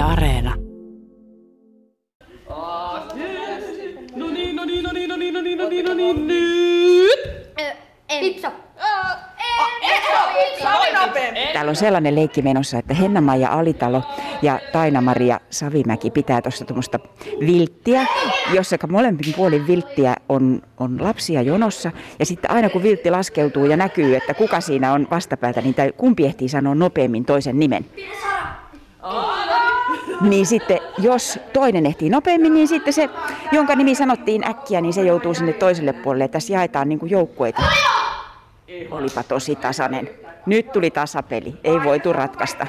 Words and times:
Yle 0.00 0.12
Areena. 0.12 0.54
No 4.16 4.30
niin, 4.30 4.56
no 4.56 4.64
niin, 4.64 4.84
no 4.84 4.92
niin, 4.92 5.08
no 5.08 5.16
niin, 5.16 5.34
no 5.34 5.42
niin, 5.42 5.58
no 5.58 5.68
niin, 5.68 5.84
no 5.84 5.94
niin, 5.94 6.26
nyt! 6.26 7.20
Pizza. 8.20 8.52
Täällä 11.52 11.70
on 11.70 11.76
sellainen 11.76 12.14
leikki 12.14 12.42
menossa, 12.42 12.78
että 12.78 12.94
Henna-Maija 12.94 13.48
Alitalo 13.48 14.02
ja 14.42 14.58
Taina-Maria 14.72 15.40
Savimäki 15.50 16.10
pitää 16.10 16.42
tuossa 16.42 16.64
tuommoista 16.64 16.98
vilttiä, 17.40 18.06
jossa 18.54 18.76
molemmin 18.88 19.34
puolin 19.36 19.66
vilttiä 19.66 20.14
on, 20.28 20.62
on 20.78 21.04
lapsia 21.04 21.42
jonossa. 21.42 21.92
Ja 22.18 22.26
sitten 22.26 22.50
aina 22.50 22.70
kun 22.70 22.82
viltti 22.82 23.10
laskeutuu 23.10 23.64
ja 23.64 23.76
näkyy, 23.76 24.16
että 24.16 24.34
kuka 24.34 24.60
siinä 24.60 24.92
on 24.92 25.08
vastapäätä, 25.10 25.60
niin 25.60 25.74
kumpi 25.96 26.26
ehtii 26.26 26.48
sanoa 26.48 26.74
nopeammin 26.74 27.24
toisen 27.24 27.58
nimen. 27.58 27.84
Niin 30.20 30.46
sitten, 30.46 30.78
jos 30.98 31.38
toinen 31.52 31.86
ehtii 31.86 32.10
nopeammin, 32.10 32.54
niin 32.54 32.68
sitten 32.68 32.92
se, 32.92 33.08
jonka 33.52 33.76
nimi 33.76 33.94
sanottiin 33.94 34.48
äkkiä, 34.48 34.80
niin 34.80 34.92
se 34.92 35.02
joutuu 35.02 35.34
sinne 35.34 35.52
toiselle 35.52 35.92
puolelle. 35.92 36.28
Tässä 36.28 36.52
jaetaan 36.52 36.88
niin 36.88 36.98
kuin 36.98 37.10
joukkueita. 37.10 37.62
Olipa 38.90 39.22
tosi 39.22 39.56
tasainen. 39.56 40.10
Nyt 40.46 40.72
tuli 40.72 40.90
tasapeli, 40.90 41.54
ei 41.64 41.84
voitu 41.84 42.12
ratkaista. 42.12 42.66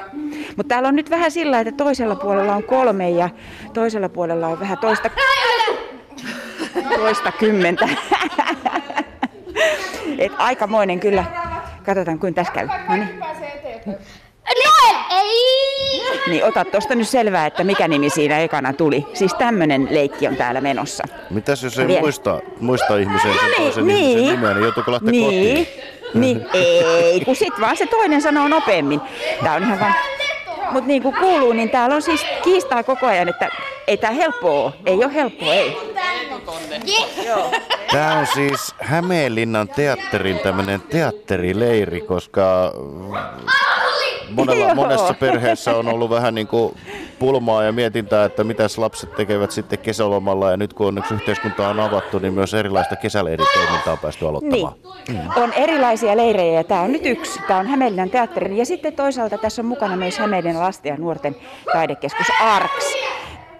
Mutta 0.57 0.67
täällä 0.67 0.89
on 0.89 0.95
nyt 0.95 1.09
vähän 1.09 1.31
sillä, 1.31 1.59
että 1.59 1.71
toisella 1.71 2.15
puolella 2.15 2.55
on 2.55 2.63
kolme 2.63 3.09
ja 3.09 3.29
toisella 3.73 4.09
puolella 4.09 4.47
on 4.47 4.59
vähän 4.59 4.77
toista, 4.77 5.09
toista 6.95 7.31
kymmentä. 7.31 7.89
Et 10.17 10.31
aikamoinen 10.37 10.99
kyllä. 10.99 11.25
Katsotaan, 11.85 12.19
kuin 12.19 12.33
tässä 12.33 12.53
käy. 12.53 12.67
No 12.67 12.95
niin. 12.95 13.21
Niin, 16.27 16.43
ota 16.43 16.65
tuosta 16.65 16.95
nyt 16.95 17.07
selvää, 17.07 17.45
että 17.45 17.63
mikä 17.63 17.87
nimi 17.87 18.09
siinä 18.09 18.39
ekana 18.39 18.73
tuli. 18.73 19.05
Siis 19.13 19.33
tämmönen 19.33 19.87
leikki 19.91 20.27
on 20.27 20.35
täällä 20.35 20.61
menossa. 20.61 21.03
Mitäs 21.29 21.63
jos 21.63 21.79
ei 21.79 21.87
Vielä. 21.87 22.01
muista, 22.01 22.39
muista 22.59 22.97
ihmisen 22.97 23.33
sen 23.33 23.51
toisen 23.57 23.87
niin. 23.87 24.09
ihmisen 24.09 24.35
nimeä, 24.35 24.53
niin 24.53 24.63
joutuuko 24.63 24.91
lähteä 24.91 25.11
Niin, 25.11 25.25
kotiin? 25.25 25.67
niin. 26.13 26.45
ei, 26.53 27.21
kun 27.25 27.35
sit 27.35 27.53
vaan 27.61 27.77
se 27.77 27.85
toinen 27.85 28.21
sanoo 28.21 28.47
nopeammin. 28.47 29.01
Tää 29.43 29.53
on 29.53 29.63
ihan 29.63 29.79
vaan... 29.79 29.93
Mutta 30.71 30.87
niin 30.87 31.01
kuin 31.03 31.15
kuuluu, 31.15 31.53
niin 31.53 31.69
täällä 31.69 31.95
on 31.95 32.01
siis 32.01 32.25
kiistaa 32.43 32.83
koko 32.83 33.05
ajan, 33.07 33.29
että 33.29 33.49
ei 33.87 33.97
tää 33.97 34.11
helppoa 34.11 34.63
ole. 34.63 34.73
Ei 34.85 34.95
ole 34.95 35.13
helppoa, 35.13 35.53
ei. 35.53 35.77
Tämä 37.91 38.19
on 38.19 38.27
siis 38.27 38.75
Hämeenlinnan 38.81 39.67
teatterin 39.67 40.39
tämmöinen 40.39 40.81
teatterileiri, 40.81 42.01
koska 42.01 42.73
monella, 44.35 44.75
monessa 44.75 45.13
perheessä 45.13 45.77
on 45.77 45.87
ollut 45.87 46.09
vähän 46.09 46.35
niin 46.35 46.47
kuin 46.47 46.77
pulmaa 47.19 47.63
ja 47.63 47.71
mietintää, 47.71 48.25
että 48.25 48.43
mitäs 48.43 48.77
lapset 48.77 49.15
tekevät 49.15 49.51
sitten 49.51 49.79
kesälomalla. 49.79 50.51
Ja 50.51 50.57
nyt 50.57 50.73
kun 50.73 50.87
onneksi 50.87 51.13
yhteiskunta 51.13 51.67
on 51.67 51.79
avattu, 51.79 52.19
niin 52.19 52.33
myös 52.33 52.53
erilaista 52.53 52.95
kesäleiritoimintaa 52.95 53.93
on 53.93 53.99
päästy 53.99 54.27
aloittamaan. 54.27 54.73
Niin. 55.07 55.21
On 55.35 55.53
erilaisia 55.53 56.17
leirejä 56.17 56.53
ja 56.53 56.63
tämä 56.63 56.81
on 56.81 56.91
nyt 56.91 57.05
yksi. 57.05 57.39
Tämä 57.47 57.59
on 57.59 57.67
Hämeenlinnan 57.67 58.09
teatterin 58.09 58.57
ja 58.57 58.65
sitten 58.65 58.93
toisaalta 58.93 59.37
tässä 59.37 59.61
on 59.61 59.65
mukana 59.65 59.95
myös 59.95 60.19
Hämeenlinnan 60.19 60.63
lasten 60.63 60.89
ja 60.89 60.97
nuorten 60.97 61.35
taidekeskus 61.73 62.27
ARKS. 62.41 62.93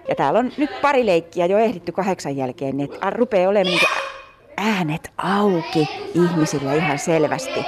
Ja 0.10 0.16
täällä 0.16 0.40
on 0.40 0.52
nyt 0.58 0.82
pari 0.82 1.06
leikkiä 1.06 1.46
jo 1.46 1.58
ehditty 1.58 1.92
kahdeksan 1.92 2.38
jälkeen, 2.38 2.78
niin 2.78 2.94
että 2.94 3.10
rupeaa 3.10 3.50
olemaan 3.50 3.68
niin 3.68 3.80
äänet 4.58 5.12
auki 5.18 5.90
ihmisillä 6.14 6.74
ihan 6.74 7.00
selvästi. 7.00 7.66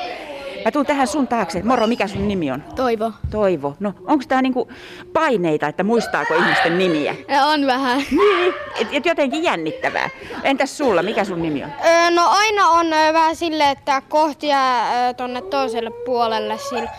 Mä 0.65 0.71
tuun 0.71 0.85
tähän 0.85 1.07
sun 1.07 1.27
taakse. 1.27 1.61
Moro, 1.63 1.87
mikä 1.87 2.07
sun 2.07 2.27
nimi 2.27 2.51
on? 2.51 2.63
Toivo. 2.75 3.11
Toivo. 3.31 3.75
No, 3.79 3.93
onko 4.05 4.23
tää 4.27 4.41
niinku 4.41 4.69
paineita, 5.13 5.67
että 5.67 5.83
muistaako 5.83 6.33
ihmisten 6.35 6.77
nimiä? 6.77 7.15
On 7.53 7.67
vähän. 7.67 7.97
Niin, 8.11 8.53
et, 8.81 8.87
et 8.91 9.05
jotenkin 9.05 9.43
jännittävää. 9.43 10.09
Entäs 10.43 10.77
sulla, 10.77 11.03
mikä 11.03 11.23
sun 11.23 11.41
nimi 11.41 11.63
on? 11.63 11.69
Öö, 11.85 12.11
no 12.11 12.27
aina 12.29 12.67
on 12.67 12.89
vähän 13.13 13.35
silleen, 13.35 13.69
että 13.69 14.01
kohti 14.09 14.47
jää 14.47 15.13
tonne 15.13 15.41
toiselle 15.41 15.91
puolelle. 16.05 16.57
Sillä, 16.57 16.89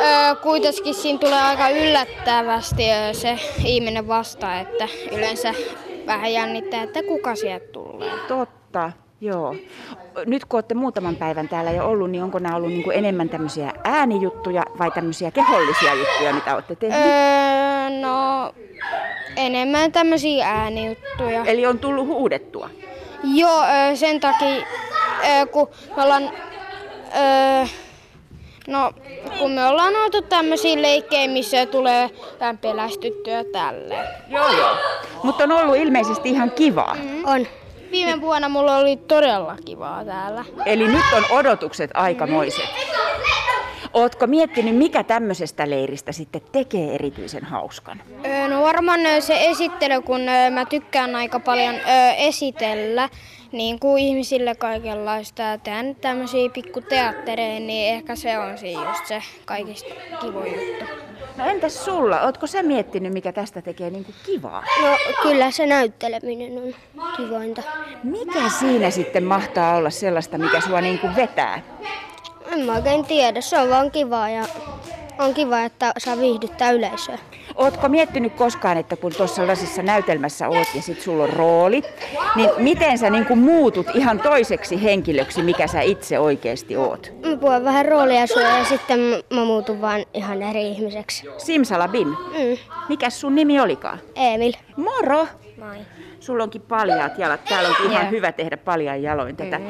öö, 0.00 0.34
kuitenkin 0.42 0.94
siinä 0.94 1.18
tulee 1.18 1.40
aika 1.42 1.68
yllättävästi 1.68 2.92
öö, 2.92 3.14
se 3.14 3.38
ihminen 3.64 4.08
vastaan, 4.08 4.58
että 4.60 4.88
yleensä 5.12 5.54
vähän 6.06 6.32
jännittää, 6.32 6.82
että 6.82 7.02
kuka 7.02 7.34
sieltä 7.34 7.66
tulee. 7.72 8.10
Totta, 8.28 8.92
joo. 9.20 9.54
Nyt 10.26 10.44
kun 10.44 10.56
olette 10.56 10.74
muutaman 10.74 11.16
päivän 11.16 11.48
täällä 11.48 11.70
jo 11.70 11.86
ollut, 11.88 12.10
niin 12.10 12.22
onko 12.22 12.38
nämä 12.38 12.56
ollut 12.56 12.70
niin 12.70 12.82
kuin 12.82 12.96
enemmän 12.96 13.28
tämmöisiä 13.28 13.72
äänijuttuja 13.84 14.62
vai 14.78 14.90
tämmöisiä 14.90 15.30
kehollisia 15.30 15.94
juttuja, 15.94 16.32
mitä 16.32 16.54
olette 16.54 16.76
tehneet? 16.76 17.04
Öö, 17.04 18.00
no 18.00 18.52
enemmän 19.36 19.92
tämmöisiä 19.92 20.48
äänijuttuja. 20.48 21.44
Eli 21.44 21.66
on 21.66 21.78
tullut 21.78 22.06
huudettua. 22.06 22.70
Joo, 23.24 23.62
öö, 23.62 23.96
sen 23.96 24.20
takia, 24.20 24.66
öö, 25.28 25.46
kun 25.52 25.68
me 25.96 26.02
ollaan... 26.02 26.30
Öö, 27.16 27.66
no, 28.66 28.92
kun 29.38 29.50
me 29.50 29.66
ollaan 29.66 29.96
oltu 29.96 30.22
tämmöisiä 30.22 30.82
leikkejä, 30.82 31.28
missä 31.28 31.66
tulee 31.66 32.10
tämän 32.38 32.58
pelästyttyä 32.58 33.44
tälleen. 33.52 34.08
Joo, 34.28 34.48
joo. 34.48 34.76
Mutta 35.22 35.44
on 35.44 35.52
ollut 35.52 35.76
ilmeisesti 35.76 36.28
ihan 36.28 36.50
kivaa. 36.50 36.96
On. 37.24 37.46
Viime 37.90 38.20
vuonna 38.20 38.48
mulla 38.48 38.76
oli 38.76 38.96
todella 38.96 39.56
kivaa 39.64 40.04
täällä. 40.04 40.44
Eli 40.66 40.88
nyt 40.88 41.04
on 41.16 41.24
odotukset 41.30 41.90
aikamoiset. 41.94 42.64
Ootko 43.94 44.26
miettinyt, 44.26 44.76
mikä 44.76 45.04
tämmöisestä 45.04 45.70
leiristä 45.70 46.12
sitten 46.12 46.40
tekee 46.52 46.94
erityisen 46.94 47.44
hauskan? 47.44 48.02
No 48.48 48.62
varmaan 48.62 49.00
se 49.20 49.44
esittely, 49.44 50.02
kun 50.02 50.20
mä 50.50 50.64
tykkään 50.64 51.16
aika 51.16 51.40
paljon 51.40 51.74
esitellä 52.16 53.08
niin 53.52 53.78
kuin 53.80 54.02
ihmisille 54.02 54.54
kaikenlaista 54.54 55.42
ja 55.42 55.58
tehdään 55.58 55.94
tämmöisiä 55.94 56.50
pikkuteattereja, 56.54 57.60
niin 57.60 57.94
ehkä 57.94 58.16
se 58.16 58.38
on 58.38 58.58
siinä 58.58 58.88
just 58.88 59.06
se 59.06 59.22
kaikista 59.44 59.94
kivoin 60.20 60.52
juttu. 60.54 60.84
No 61.36 61.44
entäs 61.46 61.84
sulla? 61.84 62.20
Ootko 62.20 62.46
sä 62.46 62.62
miettinyt, 62.62 63.12
mikä 63.12 63.32
tästä 63.32 63.62
tekee 63.62 63.90
niin 63.90 64.04
kuin 64.04 64.14
kivaa? 64.26 64.64
No 64.82 64.88
kyllä 65.22 65.50
se 65.50 65.66
näytteleminen 65.66 66.58
on 66.62 66.74
kivointa. 67.16 67.62
Mikä 68.02 68.48
siinä 68.58 68.90
sitten 68.90 69.24
mahtaa 69.24 69.76
olla 69.76 69.90
sellaista, 69.90 70.38
mikä 70.38 70.60
sua 70.60 70.80
niin 70.80 70.98
kuin 70.98 71.16
vetää? 71.16 71.62
En 72.52 72.60
mä 72.60 72.74
oikein 72.74 73.04
tiedä, 73.04 73.40
se 73.40 73.58
on 73.58 73.70
vaan 73.70 73.90
kivaa 73.90 74.30
ja 74.30 74.44
on 75.18 75.34
kiva, 75.34 75.60
että 75.60 75.92
saa 75.98 76.16
viihdyttää 76.20 76.70
yleisöä. 76.70 77.18
Ootko 77.54 77.88
miettinyt 77.88 78.32
koskaan, 78.34 78.76
että 78.76 78.96
kun 78.96 79.12
tuossa 79.16 79.36
sellaisessa 79.36 79.82
näytelmässä 79.82 80.48
oot 80.48 80.68
ja 80.74 80.82
sit 80.82 81.00
sulla 81.00 81.22
on 81.24 81.30
rooli, 81.30 81.82
niin 82.36 82.50
miten 82.58 82.98
sä 82.98 83.10
niin 83.10 83.26
kuin 83.26 83.38
muutut 83.38 83.86
ihan 83.94 84.20
toiseksi 84.20 84.82
henkilöksi, 84.82 85.42
mikä 85.42 85.66
sä 85.66 85.80
itse 85.80 86.18
oikeasti 86.18 86.76
oot? 86.76 87.12
Mä 87.30 87.36
puhun 87.36 87.64
vähän 87.64 87.84
roolia 87.86 88.26
sua 88.26 88.42
ja 88.42 88.64
sitten 88.64 88.98
mä 89.34 89.44
muutun 89.44 89.80
vaan 89.80 90.04
ihan 90.14 90.42
eri 90.42 90.68
ihmiseksi. 90.68 91.24
Simsalabim, 91.38 92.08
Mm. 92.08 92.58
mikäs 92.88 93.20
sun 93.20 93.34
nimi 93.34 93.60
olikaan? 93.60 93.98
Emil. 94.14 94.52
Moro! 94.76 95.26
Moi. 95.58 95.76
Sulla 96.20 96.42
onkin 96.42 96.62
paljaat 96.62 97.18
jalat. 97.18 97.44
Täällä 97.44 97.68
onkin 97.68 97.90
ihan 97.92 98.10
hyvä 98.10 98.32
tehdä 98.32 98.56
paljain 98.56 99.02
jaloin 99.02 99.36
tätä. 99.36 99.60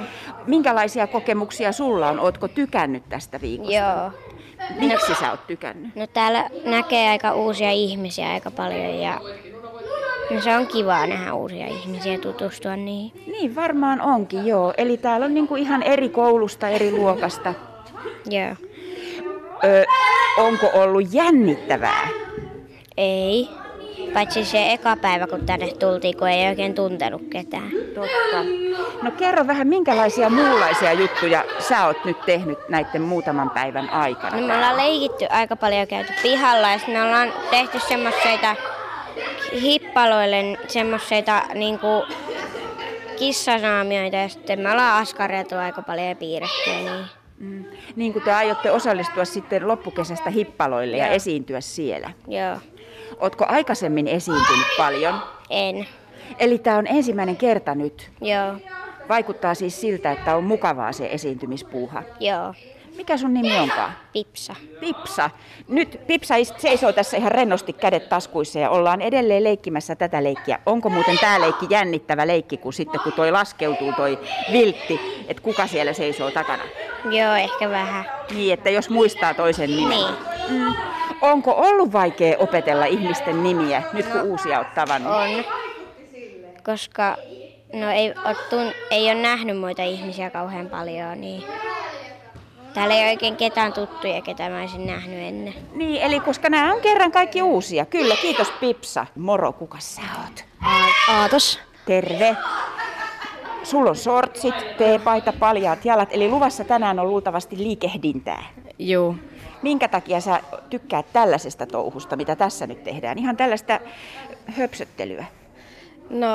Minkälaisia 0.46 1.06
kokemuksia 1.06 1.72
sulla 1.72 2.08
on? 2.08 2.20
Ootko 2.20 2.48
tykännyt 2.48 3.08
tästä 3.08 3.40
viikosta? 3.40 3.74
Joo. 3.74 4.10
Miksi 4.74 5.14
sä 5.14 5.30
oot 5.30 5.46
tykännyt? 5.46 5.96
No 5.96 6.06
täällä 6.06 6.50
näkee 6.64 7.10
aika 7.10 7.32
uusia 7.34 7.70
ihmisiä 7.70 8.32
aika 8.32 8.50
paljon 8.50 8.94
ja 8.94 9.20
no 10.30 10.40
se 10.40 10.56
on 10.56 10.66
kivaa 10.66 11.06
nähdä 11.06 11.34
uusia 11.34 11.66
ihmisiä 11.66 12.12
ja 12.12 12.18
tutustua 12.18 12.76
niihin. 12.76 13.12
Niin 13.26 13.54
varmaan 13.54 14.00
onkin, 14.00 14.46
joo. 14.46 14.74
Eli 14.76 14.96
täällä 14.96 15.26
on 15.26 15.34
niinku 15.34 15.56
ihan 15.56 15.82
eri 15.82 16.08
koulusta, 16.08 16.68
eri 16.68 16.92
luokasta. 16.92 17.54
Joo. 18.30 18.54
Ö, 19.64 19.84
onko 20.38 20.70
ollut 20.74 21.14
jännittävää? 21.14 22.08
Ei. 22.96 23.48
Paitsi 24.16 24.44
se 24.44 24.72
eka 24.72 24.96
päivä, 24.96 25.26
kun 25.26 25.46
tänne 25.46 25.72
tultiin, 25.72 26.16
kun 26.16 26.28
ei 26.28 26.48
oikein 26.48 26.74
tuntenut 26.74 27.22
ketään. 27.30 27.70
Totta. 27.94 28.44
No 29.02 29.10
kerro 29.10 29.46
vähän, 29.46 29.68
minkälaisia 29.68 30.30
muunlaisia 30.30 30.92
juttuja 30.92 31.44
sä 31.58 31.86
oot 31.86 32.04
nyt 32.04 32.20
tehnyt 32.26 32.58
näiden 32.68 33.02
muutaman 33.02 33.50
päivän 33.50 33.90
aikana? 33.90 34.40
No 34.40 34.46
me 34.46 34.54
ollaan 34.54 34.76
leikitty 34.76 35.26
aika 35.30 35.56
paljon 35.56 35.86
käyty 35.86 36.12
pihalla 36.22 36.70
ja 36.70 36.78
me 36.88 37.02
ollaan 37.02 37.32
tehty 37.50 37.80
semmoiseita 37.88 38.56
hippaloille 39.62 40.58
semmoiseita 40.68 41.42
niinku 41.54 42.04
kissanaamioita 43.18 44.16
ja 44.16 44.28
sitten 44.28 44.60
me 44.60 44.70
ollaan 44.70 45.02
askareltu 45.02 45.54
aika 45.54 45.82
paljon 45.82 46.08
ja 46.08 46.16
piirretty 46.16 46.70
ja 46.70 46.76
niin. 46.76 47.06
Mm. 47.38 47.64
Niin 47.96 48.12
kuin 48.12 48.22
te 48.22 48.32
aiotte 48.32 48.70
osallistua 48.70 49.24
sitten 49.24 49.68
loppukesästä 49.68 50.30
hippaloille 50.30 50.96
ja 50.96 51.06
Joo. 51.06 51.14
esiintyä 51.14 51.60
siellä. 51.60 52.10
Joo. 52.28 52.56
Ootko 53.20 53.44
aikaisemmin 53.48 54.08
esiintynyt 54.08 54.66
paljon? 54.76 55.22
En. 55.50 55.86
Eli 56.38 56.58
tämä 56.58 56.76
on 56.76 56.86
ensimmäinen 56.86 57.36
kerta 57.36 57.74
nyt. 57.74 58.10
Joo. 58.20 58.54
Vaikuttaa 59.08 59.54
siis 59.54 59.80
siltä, 59.80 60.12
että 60.12 60.36
on 60.36 60.44
mukavaa 60.44 60.92
se 60.92 61.08
esiintymispuuha. 61.12 62.02
Joo. 62.20 62.54
Mikä 62.96 63.16
sun 63.16 63.34
nimi 63.34 63.58
onkaan? 63.58 63.92
Pipsa. 64.12 64.54
Pipsa. 64.80 65.30
Nyt 65.68 66.00
Pipsa 66.06 66.34
seisoo 66.56 66.92
tässä 66.92 67.16
ihan 67.16 67.32
rennosti 67.32 67.72
kädet 67.72 68.08
taskuissa 68.08 68.58
ja 68.58 68.70
ollaan 68.70 69.02
edelleen 69.02 69.44
leikkimässä 69.44 69.96
tätä 69.96 70.24
leikkiä. 70.24 70.58
Onko 70.66 70.88
muuten 70.88 71.18
tämä 71.18 71.40
leikki 71.40 71.66
jännittävä 71.70 72.26
leikki, 72.26 72.56
kun 72.56 72.72
sitten 72.72 73.00
kun 73.00 73.12
toi 73.12 73.32
laskeutuu 73.32 73.92
toi 73.92 74.18
viltti, 74.52 75.00
että 75.28 75.42
kuka 75.42 75.66
siellä 75.66 75.92
seisoo 75.92 76.30
takana? 76.30 76.62
Joo, 77.04 77.34
ehkä 77.34 77.70
vähän. 77.70 78.04
Niin, 78.34 78.54
että 78.54 78.70
jos 78.70 78.90
muistaa 78.90 79.34
toisen 79.34 79.70
nimen. 79.70 79.88
Niin. 79.88 80.14
Mm. 80.48 80.74
Onko 81.20 81.52
ollut 81.52 81.92
vaikea 81.92 82.36
opetella 82.38 82.84
ihmisten 82.84 83.42
nimiä, 83.42 83.82
nyt 83.92 84.06
kun 84.06 84.22
uusia 84.22 84.58
olet 84.58 84.74
tavannut? 84.74 85.12
On. 85.12 85.44
Koska 86.64 87.16
no 87.72 87.90
ei, 87.90 88.14
tun, 88.50 88.72
ei 88.90 89.04
ole 89.04 89.14
nähnyt 89.14 89.58
muita 89.58 89.82
ihmisiä 89.82 90.30
kauhean 90.30 90.66
paljon, 90.66 91.20
niin 91.20 91.42
täällä 92.74 92.94
ei 92.94 93.10
oikein 93.10 93.36
ketään 93.36 93.72
tuttuja, 93.72 94.22
ketä 94.22 94.48
mä 94.48 94.60
olisin 94.60 94.86
nähnyt 94.86 95.18
ennen. 95.18 95.54
Niin, 95.74 96.02
eli 96.02 96.20
koska 96.20 96.48
nämä 96.48 96.74
on 96.74 96.80
kerran 96.80 97.12
kaikki 97.12 97.42
uusia. 97.42 97.86
Kyllä, 97.86 98.16
kiitos 98.16 98.50
Pipsa. 98.50 99.06
Moro, 99.16 99.52
kuka 99.52 99.78
sä 99.80 100.00
oot? 100.22 100.44
Aatos. 101.08 101.60
Terve. 101.86 102.36
Sulla 103.62 103.90
on 103.90 103.96
sortsit, 103.96 104.54
teepaita, 104.78 105.32
paljaat 105.32 105.84
jalat, 105.84 106.08
eli 106.12 106.28
luvassa 106.28 106.64
tänään 106.64 106.98
on 106.98 107.08
luultavasti 107.08 107.58
liikehdintää. 107.58 108.44
Joo. 108.78 109.14
Minkä 109.62 109.88
takia 109.88 110.20
sä 110.20 110.40
tykkäät 110.70 111.06
tällaisesta 111.12 111.66
touhusta, 111.66 112.16
mitä 112.16 112.36
tässä 112.36 112.66
nyt 112.66 112.84
tehdään? 112.84 113.18
Ihan 113.18 113.36
tällaista 113.36 113.80
höpsöttelyä. 114.46 115.24
No 116.10 116.26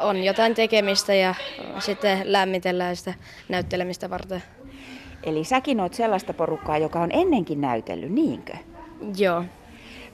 on 0.00 0.24
jotain 0.24 0.54
tekemistä 0.54 1.14
ja 1.14 1.34
sitten 1.78 2.32
lämmitellään 2.32 2.96
sitä 2.96 3.14
näyttelemistä 3.48 4.10
varten. 4.10 4.42
Eli 5.22 5.44
säkin 5.44 5.80
oot 5.80 5.94
sellaista 5.94 6.34
porukkaa, 6.34 6.78
joka 6.78 7.00
on 7.00 7.12
ennenkin 7.12 7.60
näytellyt, 7.60 8.12
niinkö? 8.12 8.52
Joo. 9.16 9.44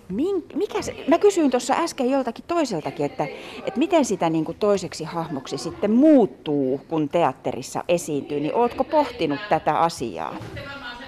Min, 0.08 0.44
mikä 0.54 0.82
se, 0.82 1.04
mä 1.08 1.18
kysyin 1.18 1.50
tuossa 1.50 1.74
äsken 1.74 2.10
joltakin 2.10 2.44
toiseltakin, 2.48 3.06
että, 3.06 3.26
että 3.66 3.78
miten 3.78 4.04
sitä 4.04 4.30
niin 4.30 4.44
kuin 4.44 4.58
toiseksi 4.58 5.04
hahmoksi 5.04 5.58
sitten 5.58 5.90
muuttuu, 5.90 6.80
kun 6.88 7.08
teatterissa 7.08 7.84
esiintyy, 7.88 8.40
niin 8.40 8.54
ootko 8.54 8.84
pohtinut 8.84 9.40
tätä 9.48 9.78
asiaa? 9.78 10.36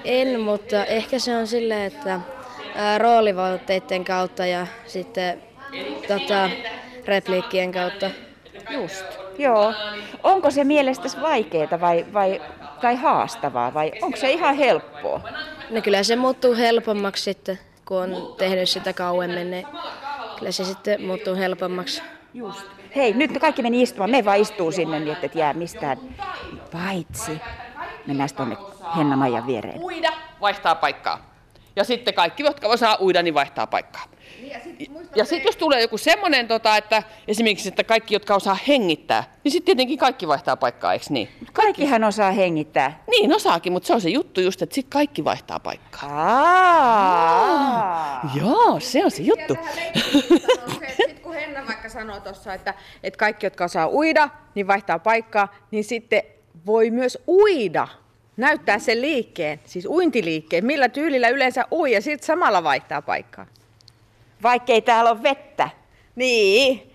En, 0.08 0.40
mutta 0.40 0.84
ehkä 0.84 1.18
se 1.18 1.36
on 1.36 1.46
silleen, 1.46 1.82
että 1.82 2.20
roolivaatteiden 2.98 4.04
kautta 4.04 4.46
ja 4.46 4.66
sitten 4.86 5.42
tota, 6.08 6.50
repliikkien 7.04 7.72
kautta. 7.72 8.10
Just. 8.70 9.04
Joo. 9.38 9.74
Onko 10.22 10.50
se 10.50 10.64
mielestäsi 10.64 11.20
vaikeaa 11.20 11.80
vai, 11.80 12.06
vai, 12.12 12.40
tai 12.80 12.96
haastavaa 12.96 13.74
vai 13.74 13.92
onko 14.02 14.16
se 14.16 14.30
ihan 14.30 14.54
helppoa? 14.54 15.20
No 15.70 15.82
kyllä 15.82 16.02
se 16.02 16.16
muuttuu 16.16 16.56
helpommaksi 16.56 17.22
sitten, 17.22 17.58
kun 17.84 17.96
on 17.96 18.34
tehnyt 18.38 18.68
sitä 18.68 18.92
kauemmin, 18.92 19.50
niin 19.50 19.66
kyllä 20.38 20.52
se 20.52 20.64
sitten 20.64 21.02
muuttuu 21.02 21.36
helpommaksi. 21.36 22.02
Just. 22.34 22.66
Hei, 22.96 23.12
nyt 23.12 23.38
kaikki 23.40 23.62
meni 23.62 23.82
istumaan. 23.82 24.10
Me 24.10 24.24
vaan 24.24 24.38
istuu 24.38 24.72
sinne 24.72 25.00
niin, 25.00 25.12
että 25.12 25.26
et 25.26 25.34
jää 25.34 25.52
mistään. 25.54 25.98
Paitsi. 26.72 27.40
Mennään 28.08 28.28
tuonne 28.36 28.56
Henna-Maijan 28.96 29.46
viereen. 29.46 29.82
Uida, 29.82 30.12
vaihtaa 30.40 30.74
paikkaa. 30.74 31.28
Ja 31.76 31.84
sitten 31.84 32.14
kaikki, 32.14 32.42
jotka 32.42 32.68
osaa 32.68 32.96
uida, 33.00 33.22
niin 33.22 33.34
vaihtaa 33.34 33.66
paikkaa. 33.66 34.04
Ja 35.16 35.24
sitten 35.24 35.46
jos 35.46 35.56
tulee 35.56 35.80
joku 35.80 35.98
semmoinen, 35.98 36.48
tota, 36.48 36.76
että 36.76 37.02
esimerkiksi, 37.28 37.68
että 37.68 37.84
kaikki, 37.84 38.14
jotka 38.14 38.34
osaa 38.34 38.58
hengittää, 38.68 39.24
niin 39.44 39.52
sitten 39.52 39.66
tietenkin 39.66 39.98
kaikki 39.98 40.28
vaihtaa 40.28 40.56
paikkaa, 40.56 40.92
eikö 40.92 41.04
niin? 41.10 41.28
Kaikkihan 41.52 42.04
osaa 42.04 42.30
hengittää. 42.30 43.02
Niin, 43.10 43.34
osaakin, 43.34 43.72
mutta 43.72 43.86
se 43.86 43.94
on 43.94 44.00
se 44.00 44.08
juttu 44.08 44.40
just, 44.40 44.62
että 44.62 44.74
sitten 44.74 44.90
kaikki 44.90 45.24
vaihtaa 45.24 45.60
paikkaa. 45.60 46.10
Aa. 47.10 48.30
Joo, 48.34 48.80
se 48.80 49.04
on 49.04 49.10
se 49.10 49.22
juttu. 49.22 49.56
Sitten 50.96 51.20
kun 51.22 51.34
Henna 51.34 51.66
vaikka 51.66 51.88
sanoo 51.88 52.20
tuossa, 52.20 52.54
että, 52.54 52.74
että 53.02 53.18
kaikki, 53.18 53.46
jotka 53.46 53.64
osaa 53.64 53.88
uida, 53.88 54.28
niin 54.54 54.66
vaihtaa 54.66 54.98
paikkaa, 54.98 55.48
niin 55.70 55.84
sitten 55.84 56.22
voi 56.66 56.90
myös 56.90 57.18
uida. 57.28 57.88
Näyttää 58.36 58.78
sen 58.78 59.02
liikkeen, 59.02 59.60
siis 59.64 59.86
uintiliikkeen, 59.86 60.66
millä 60.66 60.88
tyylillä 60.88 61.28
yleensä 61.28 61.64
ui 61.72 61.92
ja 61.92 62.00
sitten 62.02 62.26
samalla 62.26 62.64
vaihtaa 62.64 63.02
paikkaa. 63.02 63.46
Vaikkei 64.42 64.82
täällä 64.82 65.10
ole 65.10 65.22
vettä. 65.22 65.70
Niin, 66.16 66.92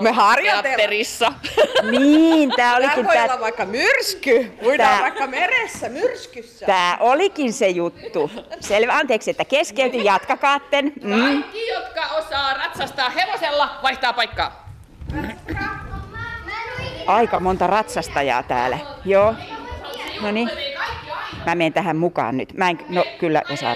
me 0.00 0.12
harjoitellaan. 0.12 0.62
Teatterissa. 0.64 1.32
Niin, 1.90 2.52
tää 2.56 2.76
olikin 2.76 3.04
voi 3.04 3.14
tää, 3.14 3.24
olla 3.24 3.40
vaikka 3.40 3.64
myrsky, 3.66 4.52
uidaan 4.66 4.90
Tää- 4.90 5.02
vaikka 5.02 5.26
meressä 5.26 5.88
myrskyssä. 5.88 6.66
tää 6.66 6.96
olikin 7.00 7.52
se 7.52 7.68
juttu. 7.68 8.30
Selvä, 8.60 8.92
anteeksi, 8.96 9.30
että 9.30 9.44
keskeytin, 9.44 10.04
jatkakaatten. 10.04 10.92
Mm. 11.02 11.20
Kaikki, 11.20 11.68
jotka 11.68 12.06
osaa 12.06 12.54
ratsastaa 12.54 13.10
hevosella, 13.10 13.78
vaihtaa 13.82 14.12
paikkaa. 14.12 14.69
Aika 17.14 17.40
monta 17.40 17.66
ratsastajaa 17.66 18.42
täällä. 18.42 18.78
Joo. 19.04 19.34
No 20.22 20.30
niin. 20.30 20.50
Mä 21.46 21.54
menen 21.54 21.72
tähän 21.72 21.96
mukaan 21.96 22.36
nyt. 22.36 22.54
Mä 22.54 22.70
en, 22.70 22.78
no 22.88 23.04
kyllä 23.18 23.42
osaa. 23.52 23.74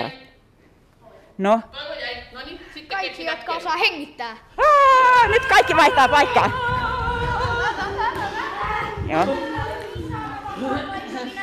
No. 1.39 1.61
Kaikki, 2.89 3.25
jotka 3.25 3.53
osaa 3.53 3.77
hengittää. 3.77 4.37
Aa, 4.59 5.29
nyt 5.29 5.45
kaikki 5.47 5.77
vaihtaa 5.77 6.09
paikkaa. 6.09 6.51
Joo. 9.09 9.27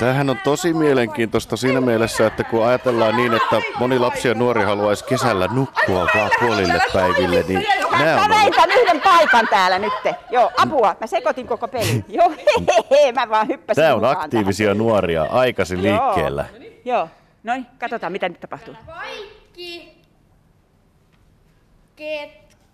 Tämähän 0.01 0.29
on 0.29 0.37
tosi 0.43 0.73
mielenkiintoista 0.73 1.57
siinä 1.57 1.81
mielessä, 1.81 2.27
että 2.27 2.43
kun 2.43 2.65
ajatellaan 2.65 3.15
niin, 3.17 3.33
että 3.33 3.61
moni 3.79 3.99
lapsi 3.99 4.27
ja 4.27 4.33
nuori 4.33 4.63
haluaisi 4.63 5.05
kesällä 5.05 5.47
nukkua 5.47 6.07
vaan 6.15 6.31
puolille 6.39 6.81
päiville, 6.93 7.43
niin 7.47 7.65
nämä 7.91 8.27
Mä 8.27 8.43
on 8.45 8.51
tän 8.51 8.71
yhden 8.71 9.01
paikan 9.01 9.47
täällä 9.49 9.79
nyt. 9.79 9.93
Joo, 10.31 10.51
apua. 10.57 10.95
Mä 10.99 11.07
sekoitin 11.07 11.47
koko 11.47 11.67
pelin. 11.67 12.05
Joo, 12.17 12.29
hehehe, 12.29 13.11
mä 13.11 13.29
vaan 13.29 13.47
hyppäsin 13.47 13.83
Tämä 13.83 13.95
on 13.95 14.05
aktiivisia 14.05 14.73
nuoria, 14.73 15.23
aikaisin 15.23 15.81
tähän. 15.81 16.01
liikkeellä. 16.05 16.45
Joo, 16.85 16.97
Joo. 16.97 17.09
no 17.43 17.53
niin, 17.53 17.65
katsotaan 17.79 18.11
mitä 18.11 18.29
nyt 18.29 18.39
tapahtuu. 18.39 18.75
Kaikki, 18.85 20.01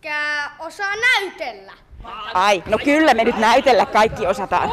ketkä 0.02 0.50
osaa 0.60 0.94
näytellä. 0.96 1.74
Ai, 2.34 2.64
no 2.66 2.78
kyllä 2.78 3.14
me 3.14 3.24
nyt 3.24 3.38
näytellä 3.38 3.86
kaikki 3.86 4.28
osataan. 4.28 4.72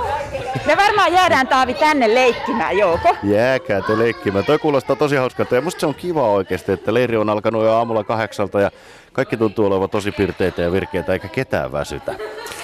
Me 0.67 0.76
varmaan 0.76 1.12
jäädään 1.12 1.49
Taavi 1.49 1.75
tänne 1.75 2.15
leikkimään, 2.15 2.79
Jouko. 2.79 3.17
Jääkää 3.23 3.81
te 3.81 3.99
leikkimään. 3.99 4.44
Toi 4.44 4.59
kuulostaa 4.59 4.97
tosi 4.97 5.17
hauskalta 5.17 5.55
ja 5.55 5.61
musta 5.61 5.81
se 5.81 5.87
on 5.87 5.94
kiva 5.94 6.29
oikeasti, 6.29 6.73
että 6.73 6.94
leiri 6.94 7.17
on 7.17 7.31
alkanut 7.31 7.65
jo 7.65 7.73
aamulla 7.73 8.05
kahdeksalta 8.05 8.61
ja 8.61 8.71
kaikki 9.12 9.37
tuntuu 9.37 9.67
olevan 9.67 9.91
tosi 9.91 10.12
pirteitä 10.12 10.62
ja 10.62 10.73
virkeitä 10.73 11.12
eikä 11.12 11.28
ketään 11.28 11.73
väsytä. 11.73 12.14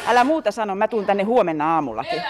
Älä 0.06 0.24
muuta 0.24 0.50
sano, 0.50 0.74
mä 0.74 0.88
tuun 0.88 1.06
tänne 1.06 1.22
huomenna 1.22 1.74
aamullakin. 1.74 2.22